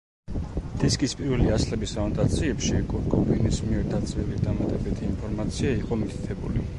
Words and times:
დისკის 0.83 1.11
პირველი 1.17 1.51
ასლების 1.57 1.93
ანოტაციებში 2.03 2.79
კურტ 2.93 3.05
კობეინის 3.11 3.61
მიერ 3.69 3.85
დაწერილი 3.93 4.39
დამატებითი 4.47 5.07
ინფორმაცია 5.11 5.75
იყო 5.83 6.03
მითითებული. 6.05 6.65